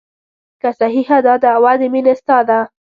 [0.61, 2.59] که صحیحه دا دعوه د مینې ستا ده.